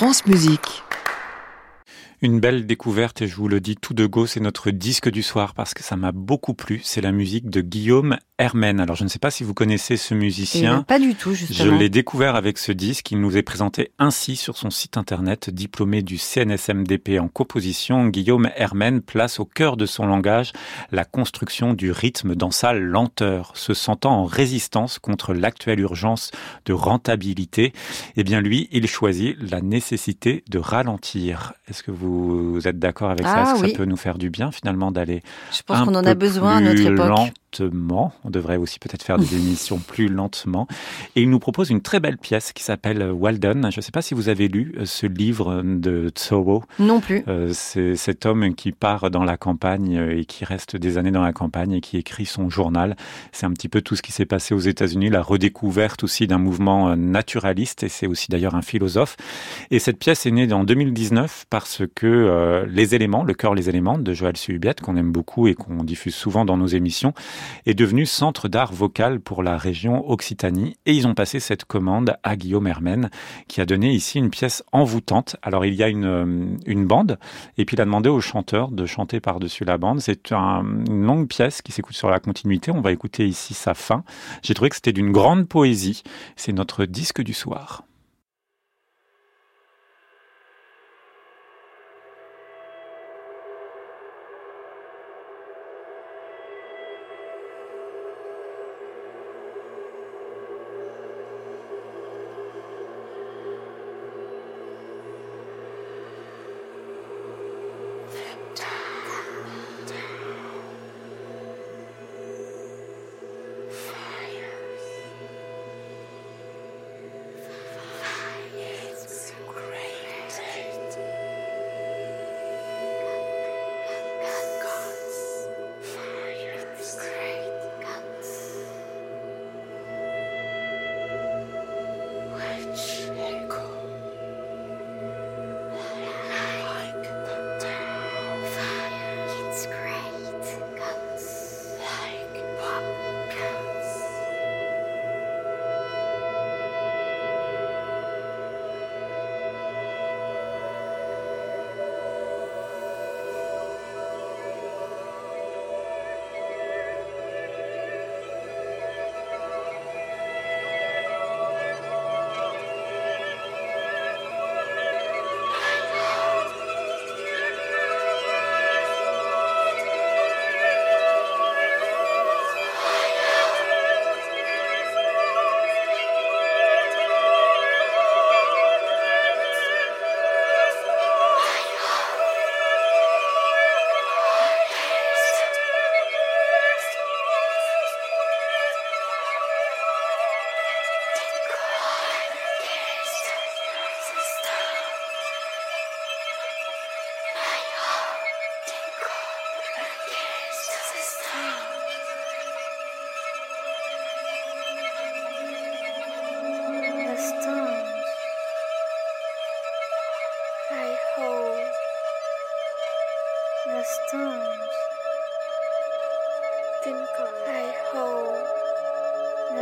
[0.00, 0.82] France Musique.
[2.22, 5.22] Une belle découverte et je vous le dis tout de go, c'est notre disque du
[5.22, 6.82] soir parce que ça m'a beaucoup plu.
[6.84, 8.78] C'est la musique de Guillaume Hermen.
[8.78, 10.82] Alors je ne sais pas si vous connaissez ce musicien.
[10.82, 11.70] pas du tout, justement.
[11.70, 13.10] Je l'ai découvert avec ce disque.
[13.10, 15.48] Il nous est présenté ainsi sur son site internet.
[15.48, 20.52] Diplômé du CNSMDP en composition, Guillaume Hermen place au cœur de son langage
[20.90, 26.32] la construction du rythme dans sa lenteur, se sentant en résistance contre l'actuelle urgence
[26.66, 27.72] de rentabilité.
[28.16, 31.54] Eh bien lui, il choisit la nécessité de ralentir.
[31.66, 33.70] Est-ce que vous vous êtes d'accord avec ça Ah Est-ce que oui.
[33.72, 36.14] ça peut nous faire du bien finalement d'aller Je pense un qu'on en peu a
[36.14, 37.32] besoin à notre époque.
[37.58, 38.12] Lentement.
[38.24, 40.66] On devrait aussi peut-être faire des émissions plus lentement.
[41.16, 43.70] Et il nous propose une très belle pièce qui s'appelle Walden.
[43.70, 46.64] Je ne sais pas si vous avez lu euh, ce livre de Thoreau.
[46.78, 47.22] Non plus.
[47.28, 51.10] Euh, c'est cet homme qui part dans la campagne euh, et qui reste des années
[51.10, 52.96] dans la campagne et qui écrit son journal.
[53.32, 56.38] C'est un petit peu tout ce qui s'est passé aux États-Unis, la redécouverte aussi d'un
[56.38, 59.16] mouvement euh, naturaliste et c'est aussi d'ailleurs un philosophe.
[59.70, 63.68] Et cette pièce est née en 2019 parce que euh, Les éléments, le cœur les
[63.68, 67.12] éléments de Joël Suhubiette, qu'on aime beaucoup et qu'on diffuse souvent dans nos émissions,
[67.66, 72.16] est devenu centre d'art vocal pour la région Occitanie et ils ont passé cette commande
[72.22, 73.10] à Guillaume Hermen
[73.48, 75.36] qui a donné ici une pièce envoûtante.
[75.42, 77.18] Alors il y a une, euh, une bande
[77.58, 80.00] et puis il a demandé au chanteur de chanter par-dessus la bande.
[80.00, 82.70] C'est un- une longue pièce qui s'écoute sur la continuité.
[82.70, 84.04] On va écouter ici sa fin.
[84.42, 86.02] J'ai trouvé que c'était d'une grande poésie.
[86.36, 87.84] C'est notre disque du soir.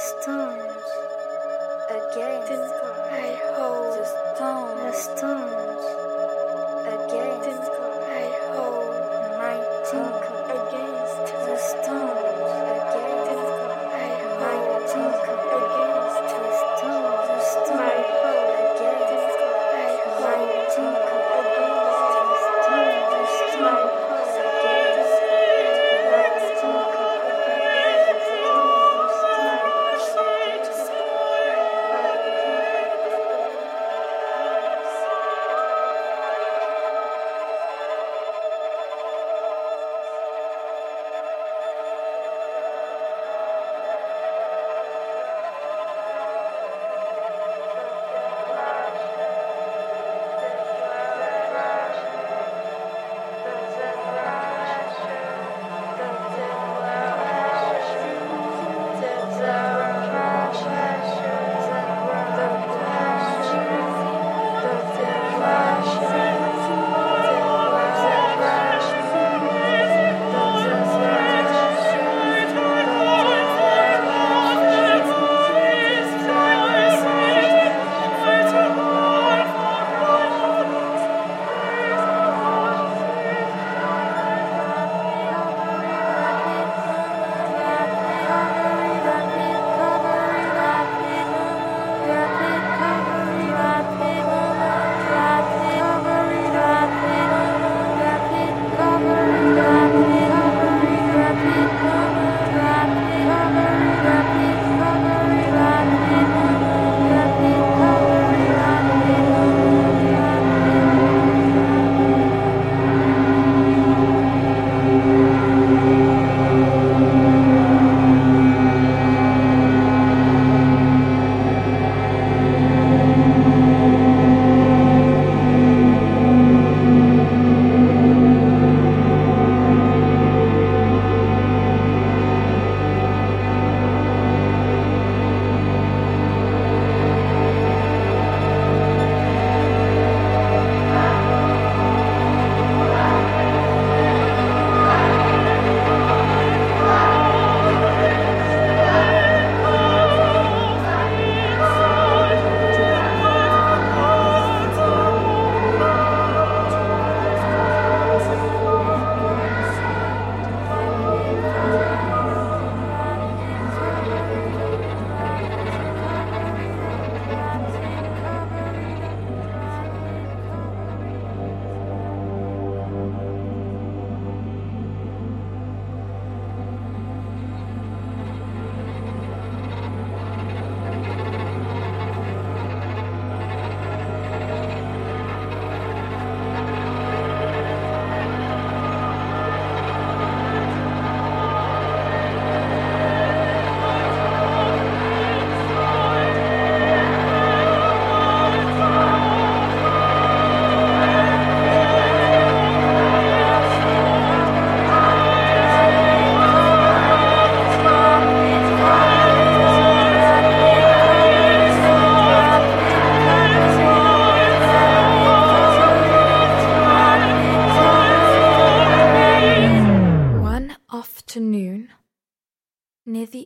[0.00, 0.86] Stones
[1.90, 2.40] again.
[2.46, 2.96] Tinkle.
[3.12, 3.98] I hold.
[3.98, 4.80] The stones.
[4.80, 5.84] The stones
[6.86, 7.79] again.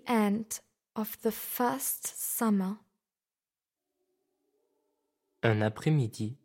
[0.06, 0.60] End
[0.94, 2.76] of the first summer.
[5.42, 6.38] Un après-midi,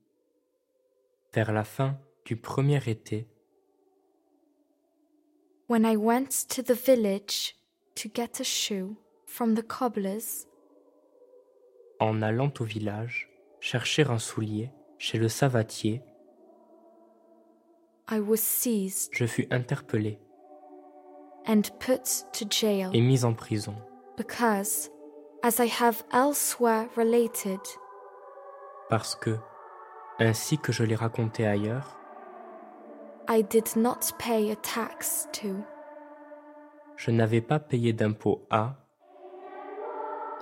[1.33, 3.27] vers la fin du premier été,
[5.68, 7.56] when I went to the village
[7.95, 10.47] to get a shoe from the cobbler's,
[12.00, 13.30] en allant au village
[13.62, 16.01] chercher un soulier chez le savatier,
[18.09, 19.13] I was seized.
[19.13, 20.19] je fus interpellé
[21.47, 22.03] and put
[22.33, 23.75] to jail et mis en prison.
[24.18, 24.89] because,
[25.44, 27.59] as I have elsewhere related,
[28.89, 29.38] parce que,
[30.19, 31.95] ainsi que je l'ai raconté ailleurs,
[33.27, 35.63] I did not pay a tax to.
[36.97, 38.75] je n'avais pas payé d'impôt à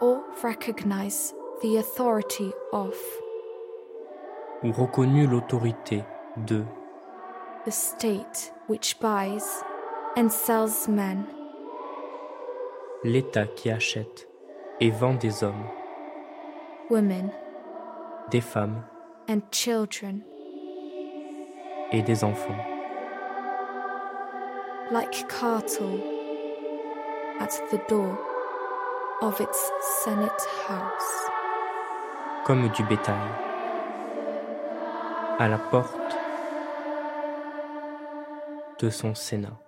[0.01, 2.95] or recognize the authority of.
[4.63, 6.03] ou reconnu l'autorité
[6.47, 6.63] de
[7.65, 9.44] the state which buys
[10.17, 11.23] and sells men,
[13.03, 14.27] l'État qui achète
[14.79, 15.67] et vend des hommes,
[16.89, 17.29] women,
[18.31, 18.81] des femmes
[19.29, 20.21] and children
[21.92, 22.57] et des enfants,
[24.92, 26.01] like cattle
[27.39, 28.18] at the door
[29.21, 29.71] of its
[30.03, 31.30] Senate house.
[32.44, 33.30] comme du bétail,
[35.37, 36.18] à la porte
[38.80, 39.67] de son Sénat.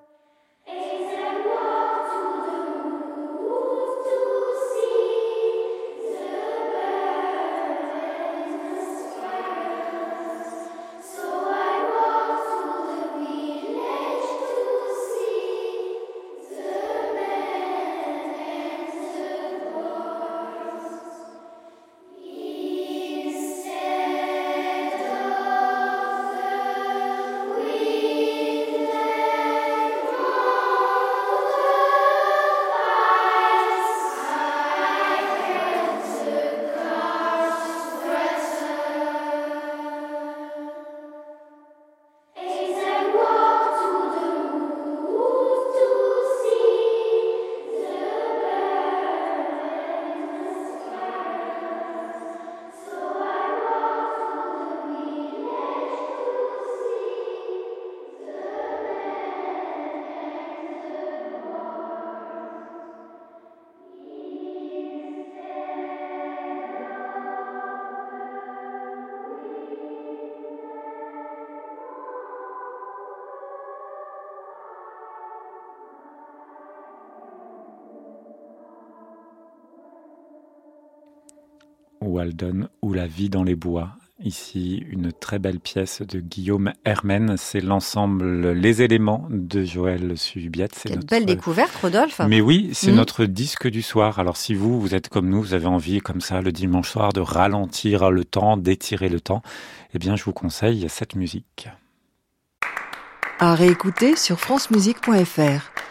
[82.09, 83.91] Walden ou La vie dans les bois.
[84.21, 87.35] Ici, une très belle pièce de Guillaume Hermen.
[87.37, 90.75] C'est l'ensemble Les éléments de Joël Subiette.
[90.75, 92.19] C'est une belle découverte, Rodolphe.
[92.27, 92.95] Mais oui, c'est mm.
[92.95, 94.19] notre disque du soir.
[94.19, 97.13] Alors, si vous, vous êtes comme nous, vous avez envie, comme ça, le dimanche soir,
[97.13, 99.41] de ralentir le temps, d'étirer le temps,
[99.93, 101.69] eh bien, je vous conseille cette musique.
[103.39, 105.88] À réécouter sur francemusique.fr.